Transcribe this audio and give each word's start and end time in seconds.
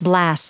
Blast. 0.00 0.46